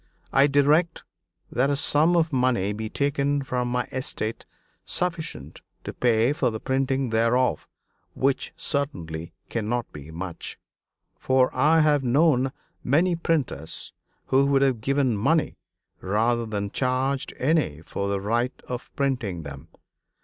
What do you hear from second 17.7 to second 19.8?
for the right of printing them.